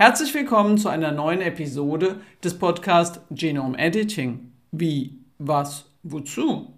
Herzlich 0.00 0.32
willkommen 0.32 0.78
zu 0.78 0.88
einer 0.88 1.12
neuen 1.12 1.42
Episode 1.42 2.22
des 2.42 2.58
Podcasts 2.58 3.20
Genome 3.30 3.76
Editing. 3.76 4.50
Wie, 4.72 5.18
was, 5.36 5.90
wozu? 6.02 6.72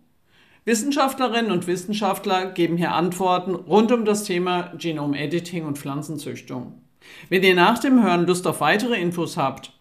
Wissenschaftlerinnen 0.65 1.53
und 1.53 1.69
Wissenschaftler 1.69 2.51
geben 2.51 2.77
hier 2.77 2.91
Antworten 2.91 3.55
rund 3.55 3.93
um 3.93 4.05
das 4.05 4.25
Thema 4.25 4.73
Genome 4.77 5.17
Editing 5.17 5.67
und 5.67 5.79
Pflanzenzüchtung. 5.79 6.83
Wenn 7.29 7.45
ihr 7.45 7.55
nach 7.55 7.79
dem 7.79 8.03
Hören 8.03 8.27
Lust 8.27 8.45
auf 8.49 8.61
weitere 8.61 9.01
Infos 9.01 9.37
habt, 9.37 9.73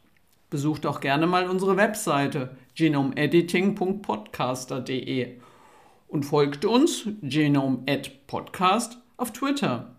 besucht 0.52 0.86
auch 0.86 1.00
gerne 1.00 1.26
mal 1.26 1.50
unsere 1.50 1.78
Webseite 1.78 2.56
genomediting.podcaster.de 2.76 5.38
und 6.10 6.26
folgt 6.28 6.64
uns 6.64 7.08
Genome 7.24 7.80
Ed 7.88 8.28
Podcast 8.28 9.00
auf 9.18 9.34
Twitter. 9.34 9.96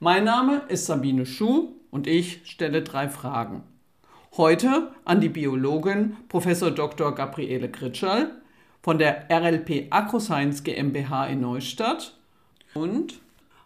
Mein 0.00 0.24
Name 0.24 0.62
ist 0.68 0.86
Sabine 0.86 1.26
Schuh 1.26 1.75
und 1.90 2.06
ich 2.06 2.40
stelle 2.44 2.82
drei 2.82 3.08
Fragen. 3.08 3.62
Heute 4.36 4.92
an 5.04 5.20
die 5.20 5.28
Biologin 5.28 6.16
Prof. 6.28 6.46
Dr. 6.74 7.14
Gabriele 7.14 7.70
Kritschall 7.70 8.32
von 8.82 8.98
der 8.98 9.28
RLP 9.30 9.86
AgroScience 9.90 10.62
GmbH 10.62 11.26
in 11.26 11.40
Neustadt 11.40 12.18
und 12.74 13.14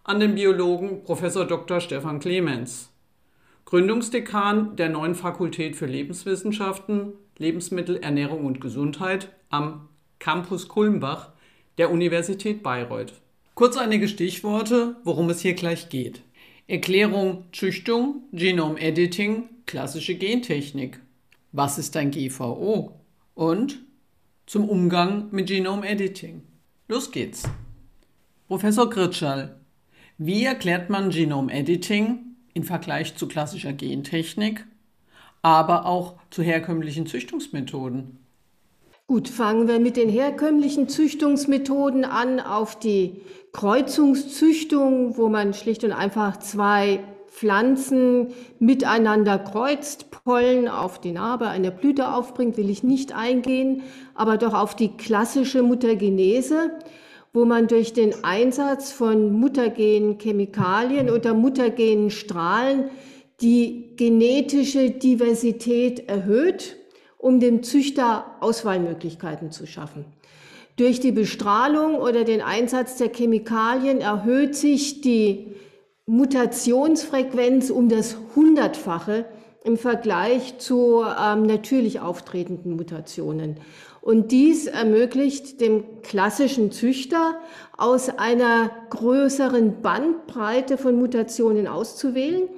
an 0.04 0.20
den 0.20 0.34
Biologen 0.34 1.02
Prof. 1.02 1.20
Dr. 1.20 1.80
Stefan 1.80 2.20
Clemens, 2.20 2.90
Gründungsdekan 3.64 4.76
der 4.76 4.88
neuen 4.88 5.14
Fakultät 5.14 5.76
für 5.76 5.86
Lebenswissenschaften, 5.86 7.14
Lebensmittel, 7.38 7.96
Ernährung 7.96 8.44
und 8.44 8.60
Gesundheit 8.60 9.28
am 9.48 9.88
Campus 10.18 10.68
Kulmbach 10.68 11.30
der 11.78 11.90
Universität 11.90 12.62
Bayreuth. 12.62 13.14
Kurz 13.54 13.76
einige 13.76 14.08
Stichworte, 14.08 14.96
worum 15.04 15.30
es 15.30 15.40
hier 15.40 15.54
gleich 15.54 15.88
geht. 15.88 16.22
Erklärung 16.70 17.46
Züchtung, 17.50 18.28
Genome 18.30 18.78
Editing, 18.80 19.48
klassische 19.66 20.14
Gentechnik. 20.14 21.00
Was 21.50 21.78
ist 21.78 21.96
ein 21.96 22.12
GVO? 22.12 23.00
Und 23.34 23.80
zum 24.46 24.68
Umgang 24.68 25.32
mit 25.32 25.48
Genome 25.48 25.88
Editing. 25.88 26.42
Los 26.86 27.10
geht's. 27.10 27.42
Professor 28.46 28.88
Gritschall, 28.88 29.58
wie 30.16 30.44
erklärt 30.44 30.90
man 30.90 31.10
Genome 31.10 31.52
Editing 31.52 32.36
im 32.54 32.62
Vergleich 32.62 33.16
zu 33.16 33.26
klassischer 33.26 33.72
Gentechnik, 33.72 34.64
aber 35.42 35.86
auch 35.86 36.18
zu 36.30 36.40
herkömmlichen 36.44 37.08
Züchtungsmethoden? 37.08 38.20
Gut, 39.10 39.28
fangen 39.28 39.66
wir 39.66 39.80
mit 39.80 39.96
den 39.96 40.08
herkömmlichen 40.08 40.88
Züchtungsmethoden 40.88 42.04
an. 42.04 42.38
Auf 42.38 42.78
die 42.78 43.22
Kreuzungszüchtung, 43.50 45.16
wo 45.16 45.28
man 45.28 45.52
schlicht 45.52 45.82
und 45.82 45.90
einfach 45.90 46.36
zwei 46.36 47.00
Pflanzen 47.26 48.28
miteinander 48.60 49.40
kreuzt, 49.40 50.12
Pollen 50.12 50.68
auf 50.68 51.00
die 51.00 51.10
Narbe 51.10 51.48
einer 51.48 51.72
Blüte 51.72 52.14
aufbringt, 52.14 52.56
will 52.56 52.70
ich 52.70 52.84
nicht 52.84 53.12
eingehen, 53.12 53.82
aber 54.14 54.36
doch 54.36 54.54
auf 54.54 54.76
die 54.76 54.96
klassische 54.96 55.64
Muttergenese, 55.64 56.70
wo 57.32 57.44
man 57.44 57.66
durch 57.66 57.92
den 57.92 58.22
Einsatz 58.22 58.92
von 58.92 59.32
muttergenen 59.32 60.20
Chemikalien 60.20 61.10
oder 61.10 61.34
muttergenen 61.34 62.10
Strahlen 62.10 62.90
die 63.40 63.96
genetische 63.96 64.88
Diversität 64.92 66.08
erhöht 66.08 66.76
um 67.20 67.38
dem 67.38 67.62
Züchter 67.62 68.24
Auswahlmöglichkeiten 68.40 69.50
zu 69.50 69.66
schaffen. 69.66 70.04
Durch 70.76 71.00
die 71.00 71.12
Bestrahlung 71.12 71.96
oder 71.96 72.24
den 72.24 72.40
Einsatz 72.40 72.96
der 72.96 73.10
Chemikalien 73.12 74.00
erhöht 74.00 74.56
sich 74.56 75.02
die 75.02 75.48
Mutationsfrequenz 76.06 77.70
um 77.70 77.88
das 77.88 78.16
Hundertfache 78.34 79.26
im 79.62 79.76
Vergleich 79.76 80.58
zu 80.58 81.02
ähm, 81.04 81.42
natürlich 81.42 82.00
auftretenden 82.00 82.76
Mutationen. 82.76 83.58
Und 84.00 84.32
dies 84.32 84.66
ermöglicht 84.66 85.60
dem 85.60 85.84
klassischen 86.02 86.72
Züchter 86.72 87.38
aus 87.76 88.08
einer 88.08 88.70
größeren 88.88 89.82
Bandbreite 89.82 90.78
von 90.78 90.96
Mutationen 90.96 91.66
auszuwählen. 91.66 92.48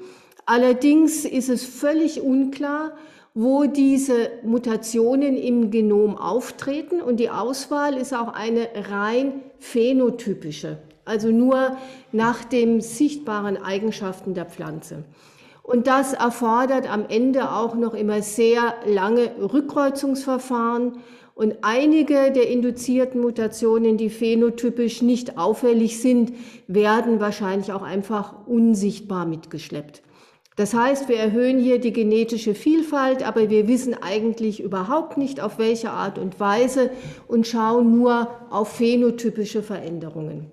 Allerdings 0.47 1.25
ist 1.25 1.48
es 1.48 1.65
völlig 1.65 2.20
unklar, 2.20 2.92
wo 3.34 3.65
diese 3.65 4.31
Mutationen 4.44 5.37
im 5.37 5.70
Genom 5.70 6.16
auftreten. 6.16 7.00
Und 7.00 7.19
die 7.19 7.31
Auswahl 7.31 7.97
ist 7.97 8.15
auch 8.15 8.28
eine 8.28 8.69
rein 8.91 9.41
phänotypische, 9.59 10.78
also 11.04 11.28
nur 11.28 11.76
nach 12.12 12.44
den 12.44 12.81
sichtbaren 12.81 13.56
Eigenschaften 13.56 14.34
der 14.34 14.47
Pflanze. 14.47 15.04
Und 15.62 15.87
das 15.87 16.12
erfordert 16.12 16.92
am 16.92 17.06
Ende 17.09 17.53
auch 17.53 17.75
noch 17.75 17.94
immer 17.94 18.21
sehr 18.21 18.75
lange 18.84 19.31
Rückkreuzungsverfahren. 19.41 20.98
Und 21.34 21.56
einige 21.62 22.31
der 22.32 22.50
induzierten 22.50 23.21
Mutationen, 23.21 23.97
die 23.97 24.10
phänotypisch 24.10 25.00
nicht 25.00 25.38
auffällig 25.38 26.03
sind, 26.03 26.34
werden 26.66 27.21
wahrscheinlich 27.21 27.72
auch 27.72 27.82
einfach 27.82 28.47
unsichtbar 28.47 29.25
mitgeschleppt. 29.25 30.03
Das 30.56 30.74
heißt, 30.74 31.08
wir 31.08 31.16
erhöhen 31.16 31.58
hier 31.58 31.78
die 31.78 31.92
genetische 31.92 32.54
Vielfalt, 32.54 33.26
aber 33.26 33.48
wir 33.48 33.68
wissen 33.68 33.94
eigentlich 33.94 34.60
überhaupt 34.60 35.16
nicht, 35.16 35.40
auf 35.40 35.58
welche 35.58 35.90
Art 35.90 36.18
und 36.18 36.40
Weise 36.40 36.90
und 37.26 37.46
schauen 37.46 37.96
nur 37.96 38.28
auf 38.50 38.68
phänotypische 38.68 39.62
Veränderungen. 39.62 40.50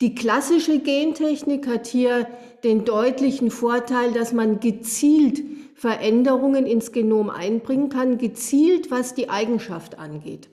Die 0.00 0.14
klassische 0.14 0.78
Gentechnik 0.78 1.66
hat 1.66 1.86
hier 1.86 2.28
den 2.62 2.84
deutlichen 2.84 3.50
Vorteil, 3.50 4.12
dass 4.12 4.32
man 4.32 4.60
gezielt 4.60 5.42
Veränderungen 5.74 6.64
ins 6.64 6.92
Genom 6.92 7.28
einbringen 7.28 7.88
kann, 7.88 8.18
gezielt 8.18 8.90
was 8.90 9.14
die 9.14 9.30
Eigenschaft 9.30 9.98
angeht. 9.98 10.48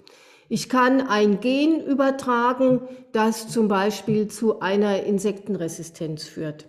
Ich 0.49 0.69
kann 0.69 1.01
ein 1.01 1.39
Gen 1.39 1.81
übertragen, 1.81 2.81
das 3.11 3.47
zum 3.47 3.67
Beispiel 3.67 4.27
zu 4.27 4.59
einer 4.59 5.03
Insektenresistenz 5.03 6.23
führt 6.23 6.67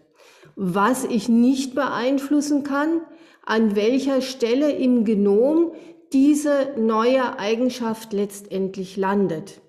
was 0.56 1.04
ich 1.04 1.28
nicht 1.28 1.74
beeinflussen 1.74 2.62
kann, 2.62 3.00
an 3.44 3.76
welcher 3.76 4.20
Stelle 4.20 4.70
im 4.72 5.04
Genom 5.04 5.72
diese 6.12 6.74
neue 6.78 7.38
Eigenschaft 7.38 8.12
letztendlich 8.12 8.96
landet. 8.96 9.60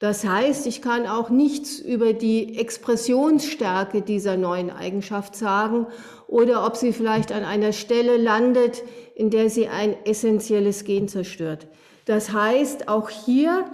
Das 0.00 0.24
heißt, 0.24 0.66
ich 0.66 0.82
kann 0.82 1.06
auch 1.06 1.30
nichts 1.30 1.78
über 1.78 2.12
die 2.12 2.58
Expressionsstärke 2.58 4.02
dieser 4.02 4.36
neuen 4.36 4.70
Eigenschaft 4.70 5.36
sagen 5.36 5.86
oder 6.26 6.66
ob 6.66 6.76
sie 6.76 6.92
vielleicht 6.92 7.30
an 7.30 7.44
einer 7.44 7.72
Stelle 7.72 8.16
landet, 8.16 8.82
in 9.14 9.30
der 9.30 9.48
sie 9.48 9.68
ein 9.68 9.94
essentielles 10.04 10.82
Gen 10.82 11.06
zerstört. 11.06 11.68
Das 12.04 12.32
heißt, 12.32 12.88
auch 12.88 13.10
hier 13.10 13.64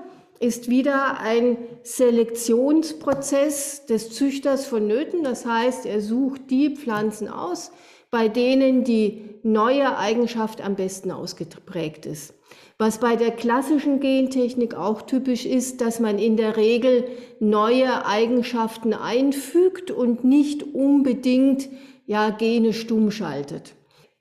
ist 0.41 0.69
wieder 0.69 1.21
ein 1.21 1.57
Selektionsprozess 1.83 3.87
des 3.87 4.11
Züchters 4.11 4.67
vonnöten. 4.67 5.25
Das 5.25 5.47
heißt, 5.47 5.87
er 5.87 6.01
sucht 6.01 6.51
die 6.51 6.77
Pflanzen 6.77 7.29
aus, 7.29 7.73
bei 8.11 8.29
denen 8.29 8.85
die 8.85 9.25
neue 9.43 9.99
Eigenschaft 9.99 10.61
am 10.61 10.77
besten 10.77 11.11
ausgeprägt 11.11 12.07
ist. 12.07 12.35
Was 12.79 13.01
bei 13.01 13.17
der 13.17 13.33
klassischen 13.33 13.99
Gentechnik 13.99 14.75
auch 14.75 15.03
typisch 15.03 15.45
ist, 15.45 15.81
dass 15.81 15.99
man 15.99 16.19
in 16.19 16.37
der 16.37 16.57
Regel 16.57 17.05
neue 17.41 18.07
Eigenschaften 18.07 18.95
einfügt 18.95 19.91
und 19.91 20.23
nicht 20.23 20.63
unbedingt 20.63 21.69
ja, 22.07 22.31
Gene 22.31 22.73
stumm 22.73 23.11
schaltet. 23.11 23.75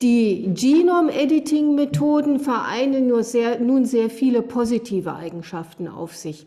Die 0.04 0.54
Genome-Editing-Methoden 0.54 2.40
vereinen 2.40 3.08
nur 3.08 3.24
sehr, 3.24 3.60
nun 3.60 3.86
sehr 3.86 4.12
viele 4.12 4.44
positive 4.44 5.16
Eigenschaften 5.16 5.88
auf 5.88 6.16
sich. 6.16 6.46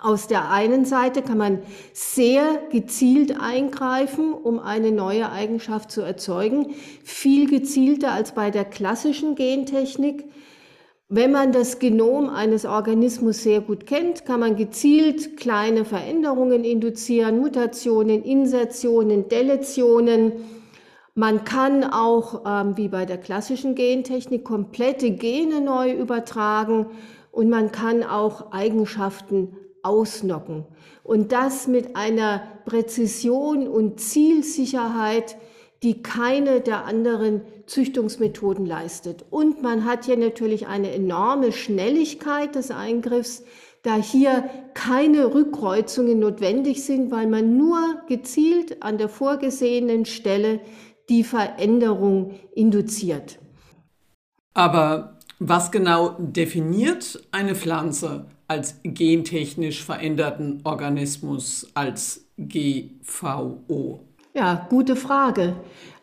Aus 0.00 0.26
der 0.26 0.50
einen 0.50 0.86
Seite 0.86 1.20
kann 1.20 1.36
man 1.36 1.58
sehr 1.92 2.62
gezielt 2.70 3.38
eingreifen, 3.38 4.32
um 4.32 4.58
eine 4.58 4.90
neue 4.90 5.30
Eigenschaft 5.30 5.90
zu 5.90 6.00
erzeugen, 6.00 6.74
viel 7.04 7.46
gezielter 7.46 8.12
als 8.12 8.32
bei 8.32 8.50
der 8.50 8.64
klassischen 8.64 9.34
Gentechnik. 9.34 10.24
Wenn 11.08 11.30
man 11.30 11.52
das 11.52 11.78
Genom 11.78 12.30
eines 12.30 12.64
Organismus 12.64 13.42
sehr 13.42 13.60
gut 13.60 13.86
kennt, 13.86 14.24
kann 14.24 14.40
man 14.40 14.56
gezielt 14.56 15.36
kleine 15.36 15.84
Veränderungen 15.84 16.64
induzieren, 16.64 17.38
Mutationen, 17.38 18.22
Insertionen, 18.22 19.28
Deletionen, 19.28 20.32
man 21.14 21.44
kann 21.44 21.84
auch, 21.84 22.42
ähm, 22.46 22.76
wie 22.76 22.88
bei 22.88 23.04
der 23.04 23.18
klassischen 23.18 23.74
Gentechnik, 23.74 24.44
komplette 24.44 25.10
Gene 25.10 25.60
neu 25.60 25.92
übertragen 25.92 26.86
und 27.30 27.50
man 27.50 27.70
kann 27.70 28.02
auch 28.02 28.52
Eigenschaften 28.52 29.56
ausnocken. 29.82 30.64
Und 31.02 31.32
das 31.32 31.66
mit 31.66 31.96
einer 31.96 32.42
Präzision 32.64 33.68
und 33.68 34.00
Zielsicherheit, 34.00 35.36
die 35.82 36.02
keine 36.02 36.60
der 36.60 36.84
anderen 36.84 37.42
Züchtungsmethoden 37.66 38.64
leistet. 38.64 39.24
Und 39.30 39.62
man 39.62 39.84
hat 39.84 40.04
hier 40.04 40.16
natürlich 40.16 40.68
eine 40.68 40.92
enorme 40.92 41.52
Schnelligkeit 41.52 42.54
des 42.54 42.70
Eingriffs, 42.70 43.42
da 43.82 43.96
hier 43.96 44.48
keine 44.74 45.34
Rückkreuzungen 45.34 46.20
notwendig 46.20 46.84
sind, 46.84 47.10
weil 47.10 47.26
man 47.26 47.56
nur 47.56 47.80
gezielt 48.08 48.82
an 48.82 48.96
der 48.96 49.08
vorgesehenen 49.08 50.04
Stelle 50.04 50.60
die 51.08 51.24
Veränderung 51.24 52.38
induziert. 52.54 53.38
Aber 54.54 55.18
was 55.38 55.72
genau 55.72 56.16
definiert 56.18 57.26
eine 57.32 57.54
Pflanze 57.54 58.26
als 58.48 58.76
gentechnisch 58.84 59.82
veränderten 59.82 60.60
Organismus 60.64 61.70
als 61.74 62.26
GVO? 62.36 64.00
Ja, 64.34 64.66
gute 64.68 64.96
Frage. 64.96 65.56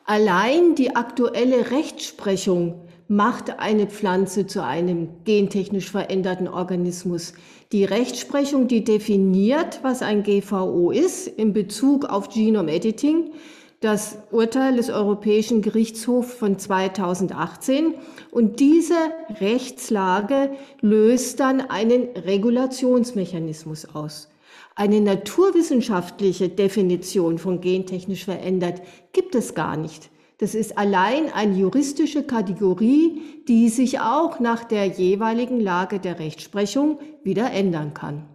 Allein 0.06 0.76
die 0.76 0.96
aktuelle 0.96 1.72
Rechtsprechung 1.72 2.82
macht 3.08 3.60
eine 3.60 3.88
Pflanze 3.88 4.46
zu 4.46 4.64
einem 4.64 5.24
gentechnisch 5.24 5.90
veränderten 5.90 6.48
Organismus. 6.48 7.34
Die 7.72 7.84
Rechtsprechung, 7.84 8.68
die 8.68 8.84
definiert, 8.84 9.80
was 9.84 10.02
ein 10.02 10.24
GVO 10.24 10.92
ist 10.92 11.28
in 11.28 11.54
Bezug 11.54 12.06
auf 12.06 12.30
Genome 12.30 12.72
Editing, 12.72 13.32
das 13.80 14.18
Urteil 14.32 14.76
des 14.76 14.90
Europäischen 14.90 15.62
Gerichtshofs 15.62 16.34
von 16.34 16.60
2018. 16.60 17.96
Und 18.32 18.60
diese 18.60 18.96
Rechtslage 19.40 20.52
löst 20.82 21.40
dann 21.40 21.62
einen 21.62 22.10
Regulationsmechanismus 22.16 23.86
aus. 23.94 24.30
Eine 24.76 25.02
naturwissenschaftliche 25.02 26.50
Definition 26.50 27.38
von 27.38 27.62
gentechnisch 27.62 28.26
verändert 28.26 28.82
gibt 29.14 29.36
es 29.36 29.54
gar 29.54 29.78
nicht. 29.78 30.10
Das 30.38 30.56
ist 30.56 30.78
allein 30.78 31.34
eine 31.34 31.58
juristische 31.58 32.24
Kategorie, 32.24 33.22
die 33.50 33.68
sich 33.68 34.00
auch 34.00 34.40
nach 34.40 34.64
der 34.64 34.86
jeweiligen 34.86 35.60
Lage 35.60 36.00
der 36.00 36.18
Rechtsprechung 36.18 37.00
wieder 37.24 37.52
ändern 37.52 37.94
kann. 37.94 38.26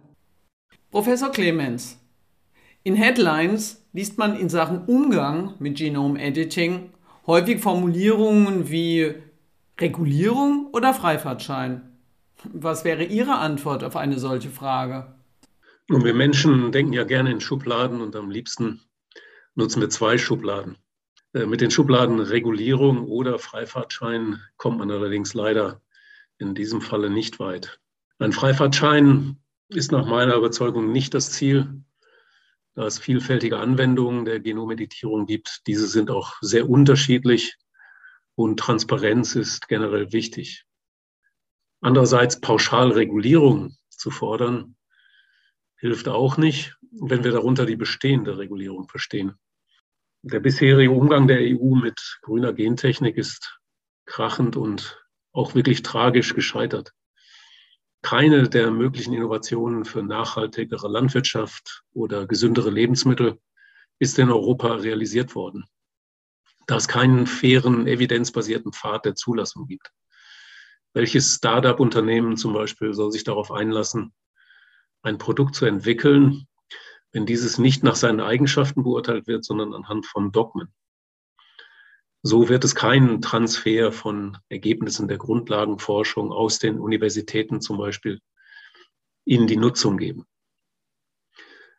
Professor 0.91 1.31
Clemens, 1.31 1.97
in 2.85 2.95
Headlines 2.95 3.83
liest 3.93 4.19
man 4.19 4.37
in 4.37 4.47
Sachen 4.47 4.85
Umgang 4.85 5.55
mit 5.57 5.77
Genome 5.77 6.21
Editing 6.21 6.91
häufig 7.25 7.59
Formulierungen 7.59 8.69
wie 8.69 9.15
Regulierung 9.79 10.67
oder 10.71 10.93
Freifahrtschein. 10.93 11.81
Was 12.53 12.85
wäre 12.85 13.03
Ihre 13.03 13.39
Antwort 13.39 13.83
auf 13.83 13.95
eine 13.95 14.19
solche 14.19 14.51
Frage? 14.51 15.15
Und 15.89 16.03
wir 16.03 16.13
Menschen 16.13 16.71
denken 16.71 16.93
ja 16.93 17.03
gerne 17.05 17.31
in 17.31 17.41
Schubladen 17.41 18.01
und 18.01 18.15
am 18.15 18.29
liebsten 18.29 18.81
nutzen 19.55 19.81
wir 19.81 19.89
zwei 19.89 20.19
Schubladen. 20.19 20.77
Äh, 21.33 21.47
mit 21.47 21.61
den 21.61 21.71
Schubladen 21.71 22.19
Regulierung 22.19 23.07
oder 23.07 23.39
Freifahrtschein 23.39 24.39
kommt 24.57 24.77
man 24.77 24.91
allerdings 24.91 25.33
leider 25.33 25.81
in 26.37 26.53
diesem 26.53 26.81
Falle 26.81 27.09
nicht 27.09 27.39
weit. 27.39 27.79
Ein 28.19 28.31
Freifahrtschein 28.31 29.37
ist 29.69 29.91
nach 29.91 30.05
meiner 30.05 30.35
Überzeugung 30.35 30.91
nicht 30.91 31.15
das 31.15 31.31
Ziel 31.31 31.81
da 32.75 32.85
es 32.85 32.99
vielfältige 32.99 33.57
Anwendungen 33.57 34.25
der 34.25 34.39
Genomeditierung 34.41 35.25
gibt. 35.25 35.61
Diese 35.65 35.87
sind 35.87 36.11
auch 36.11 36.35
sehr 36.41 36.69
unterschiedlich 36.69 37.55
und 38.35 38.59
Transparenz 38.59 39.35
ist 39.35 39.67
generell 39.67 40.11
wichtig. 40.11 40.65
Andererseits 41.81 42.41
Pauschalregulierung 42.41 43.77
zu 43.89 44.11
fordern, 44.11 44.75
hilft 45.77 46.07
auch 46.07 46.37
nicht, 46.37 46.75
wenn 46.91 47.23
wir 47.23 47.31
darunter 47.31 47.65
die 47.65 47.75
bestehende 47.75 48.37
Regulierung 48.37 48.87
verstehen. 48.87 49.35
Der 50.21 50.39
bisherige 50.39 50.91
Umgang 50.91 51.27
der 51.27 51.39
EU 51.39 51.75
mit 51.75 52.19
grüner 52.21 52.53
Gentechnik 52.53 53.17
ist 53.17 53.59
krachend 54.05 54.57
und 54.57 55.05
auch 55.31 55.55
wirklich 55.55 55.81
tragisch 55.83 56.33
gescheitert 56.33 56.91
keine 58.05 58.47
der 58.47 58.69
möglichen 58.69 59.15
Innovationen 59.15 59.83
für 59.83 60.03
nachhaltigere 60.03 60.87
Landwirtschaft 60.87 61.81
oder 61.91 62.27
gesündere 62.27 62.69
Lebensmittel 62.69 63.39
ist 63.97 64.19
in 64.19 64.29
Europa 64.29 64.75
realisiert 64.75 65.33
worden, 65.33 65.65
da 66.67 66.75
es 66.75 66.87
keinen 66.87 67.25
fairen, 67.25 67.87
evidenzbasierten 67.87 68.73
Pfad 68.73 69.05
der 69.05 69.15
Zulassung 69.15 69.65
gibt. 69.65 69.89
Welches 70.93 71.33
Start-up-Unternehmen 71.33 72.37
zum 72.37 72.53
Beispiel 72.53 72.93
soll 72.93 73.11
sich 73.11 73.23
darauf 73.23 73.51
einlassen, 73.51 74.13
ein 75.01 75.17
Produkt 75.17 75.55
zu 75.55 75.65
entwickeln, 75.65 76.45
wenn 77.11 77.25
dieses 77.25 77.57
nicht 77.57 77.81
nach 77.81 77.95
seinen 77.95 78.21
Eigenschaften 78.21 78.83
beurteilt 78.83 79.25
wird, 79.25 79.43
sondern 79.43 79.73
anhand 79.73 80.05
von 80.05 80.31
Dogmen? 80.31 80.71
So 82.27 82.49
wird 82.49 82.63
es 82.63 82.73
keinen 82.73 83.21
Transfer 83.21 83.91
von 83.91 84.39
Ergebnissen 84.49 85.07
der 85.07 85.19
Grundlagenforschung 85.19 86.31
aus 86.31 86.57
den 86.57 86.79
Universitäten 86.79 87.61
zum 87.61 87.77
Beispiel 87.77 88.19
in 89.25 89.45
die 89.45 89.57
Nutzung 89.57 89.97
geben. 89.97 90.25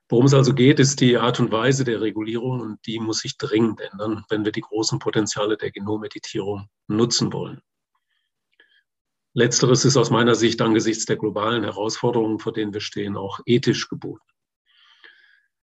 Worum 0.09 0.27
es 0.27 0.35
also 0.35 0.55
geht, 0.55 0.79
ist 0.79 1.01
die 1.01 1.17
Art 1.17 1.41
und 1.41 1.51
Weise 1.51 1.83
der 1.83 2.01
Regulierung 2.01 2.61
und 2.61 2.87
die 2.87 3.01
muss 3.01 3.19
sich 3.19 3.39
dringend 3.39 3.81
ändern, 3.81 4.25
wenn 4.29 4.45
wir 4.45 4.53
die 4.53 4.61
großen 4.61 5.01
Potenziale 5.01 5.57
der 5.57 5.73
Genomeditierung 5.73 6.69
nutzen 6.87 7.33
wollen. 7.33 7.61
Letzteres 9.33 9.85
ist 9.85 9.97
aus 9.97 10.11
meiner 10.11 10.37
Sicht 10.37 10.63
angesichts 10.63 11.07
der 11.07 11.17
globalen 11.17 11.65
Herausforderungen, 11.65 12.39
vor 12.39 12.53
denen 12.53 12.73
wir 12.73 12.81
stehen, 12.81 13.17
auch 13.17 13.41
ethisch 13.47 13.89
geboten. 13.89 14.23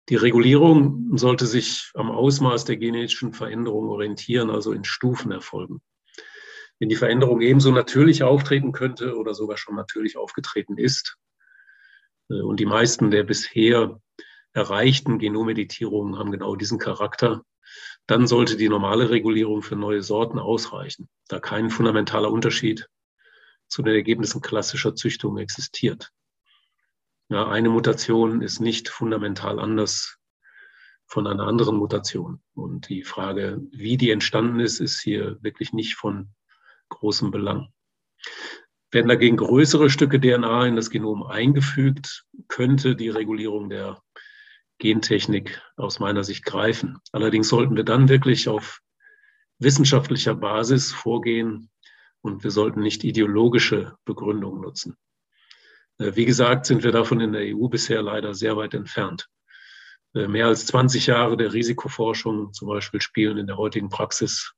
Die 0.09 0.15
Regulierung 0.15 1.17
sollte 1.17 1.45
sich 1.45 1.91
am 1.93 2.11
Ausmaß 2.11 2.65
der 2.65 2.77
genetischen 2.77 3.33
Veränderung 3.33 3.89
orientieren, 3.89 4.49
also 4.49 4.73
in 4.73 4.83
Stufen 4.83 5.31
erfolgen. 5.31 5.81
Wenn 6.79 6.89
die 6.89 6.95
Veränderung 6.95 7.41
ebenso 7.41 7.71
natürlich 7.71 8.23
auftreten 8.23 8.71
könnte 8.71 9.15
oder 9.15 9.33
sogar 9.33 9.57
schon 9.57 9.75
natürlich 9.75 10.17
aufgetreten 10.17 10.77
ist, 10.77 11.17
äh, 12.29 12.41
und 12.41 12.59
die 12.59 12.65
meisten 12.65 13.11
der 13.11 13.23
bisher 13.23 14.01
erreichten 14.53 15.19
Genomeditierungen 15.19 16.17
haben 16.17 16.31
genau 16.31 16.55
diesen 16.55 16.79
Charakter, 16.79 17.43
dann 18.07 18.27
sollte 18.27 18.57
die 18.57 18.67
normale 18.67 19.09
Regulierung 19.09 19.61
für 19.61 19.75
neue 19.75 20.01
Sorten 20.01 20.39
ausreichen, 20.39 21.07
da 21.27 21.39
kein 21.39 21.69
fundamentaler 21.69 22.31
Unterschied 22.31 22.87
zu 23.67 23.81
den 23.81 23.95
Ergebnissen 23.95 24.41
klassischer 24.41 24.95
Züchtung 24.95 25.37
existiert. 25.37 26.11
Ja, 27.31 27.47
eine 27.47 27.69
Mutation 27.69 28.41
ist 28.41 28.59
nicht 28.59 28.89
fundamental 28.89 29.57
anders 29.57 30.17
von 31.05 31.27
einer 31.27 31.47
anderen 31.47 31.77
Mutation. 31.77 32.41
Und 32.53 32.89
die 32.89 33.03
Frage, 33.03 33.61
wie 33.71 33.95
die 33.95 34.11
entstanden 34.11 34.59
ist, 34.59 34.81
ist 34.81 34.99
hier 34.99 35.37
wirklich 35.41 35.71
nicht 35.71 35.95
von 35.95 36.33
großem 36.89 37.31
Belang. 37.31 37.69
Werden 38.91 39.07
dagegen 39.07 39.37
größere 39.37 39.89
Stücke 39.89 40.19
DNA 40.19 40.67
in 40.67 40.75
das 40.75 40.89
Genom 40.89 41.23
eingefügt, 41.23 42.25
könnte 42.49 42.97
die 42.97 43.07
Regulierung 43.07 43.69
der 43.69 44.01
Gentechnik 44.79 45.61
aus 45.77 45.99
meiner 45.99 46.25
Sicht 46.25 46.43
greifen. 46.43 46.97
Allerdings 47.13 47.47
sollten 47.47 47.77
wir 47.77 47.85
dann 47.85 48.09
wirklich 48.09 48.49
auf 48.49 48.81
wissenschaftlicher 49.57 50.35
Basis 50.35 50.91
vorgehen 50.91 51.69
und 52.19 52.43
wir 52.43 52.51
sollten 52.51 52.81
nicht 52.81 53.05
ideologische 53.05 53.95
Begründungen 54.03 54.59
nutzen. 54.59 54.97
Äh, 55.99 56.15
wie 56.15 56.25
gesagt, 56.25 56.65
sind 56.65 56.83
wir 56.83 56.91
davon 56.91 57.19
in 57.19 57.33
der 57.33 57.55
EU 57.55 57.67
bisher 57.67 58.01
leider 58.01 58.33
sehr 58.33 58.57
weit 58.57 58.73
entfernt. 58.73 59.27
Äh, 60.13 60.27
mehr 60.27 60.47
als 60.47 60.65
20 60.65 61.07
Jahre 61.07 61.37
der 61.37 61.53
Risikoforschung 61.53 62.53
zum 62.53 62.67
Beispiel 62.67 63.01
spielen 63.01 63.37
in 63.37 63.47
der 63.47 63.57
heutigen 63.57 63.89
Praxis 63.89 64.53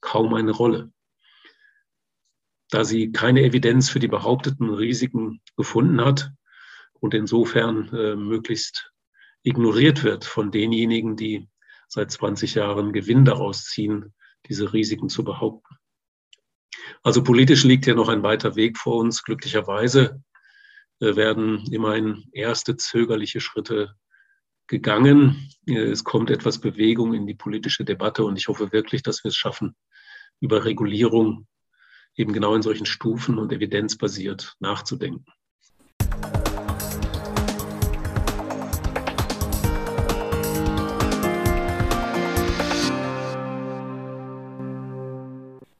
kaum 0.00 0.34
eine 0.34 0.52
Rolle. 0.52 0.92
Da 2.70 2.84
sie 2.84 3.12
keine 3.12 3.42
Evidenz 3.42 3.90
für 3.90 4.00
die 4.00 4.08
behaupteten 4.08 4.70
Risiken 4.70 5.40
gefunden 5.56 6.00
hat 6.04 6.32
und 6.94 7.14
insofern 7.14 7.88
äh, 7.94 8.16
möglichst 8.16 8.92
ignoriert 9.42 10.02
wird 10.02 10.24
von 10.24 10.50
denjenigen, 10.50 11.16
die 11.16 11.48
seit 11.88 12.10
20 12.10 12.56
Jahren 12.56 12.92
Gewinn 12.92 13.24
daraus 13.24 13.66
ziehen, 13.66 14.12
diese 14.48 14.72
Risiken 14.72 15.08
zu 15.08 15.22
behaupten. 15.22 15.76
Also 17.02 17.22
politisch 17.22 17.62
liegt 17.62 17.84
hier 17.84 17.94
noch 17.94 18.08
ein 18.08 18.24
weiter 18.24 18.56
Weg 18.56 18.78
vor 18.78 18.96
uns. 18.96 19.22
Glücklicherweise 19.22 20.22
werden 20.98 21.66
immerhin 21.70 22.24
erste 22.32 22.76
zögerliche 22.76 23.40
Schritte 23.40 23.94
gegangen. 24.66 25.50
Es 25.66 26.04
kommt 26.04 26.30
etwas 26.30 26.60
Bewegung 26.60 27.14
in 27.14 27.26
die 27.26 27.34
politische 27.34 27.84
Debatte 27.84 28.24
und 28.24 28.36
ich 28.36 28.48
hoffe 28.48 28.72
wirklich, 28.72 29.02
dass 29.02 29.22
wir 29.24 29.28
es 29.28 29.36
schaffen, 29.36 29.76
über 30.40 30.64
Regulierung 30.64 31.46
eben 32.16 32.32
genau 32.32 32.54
in 32.54 32.62
solchen 32.62 32.86
Stufen 32.86 33.38
und 33.38 33.52
evidenzbasiert 33.52 34.54
nachzudenken. 34.58 35.26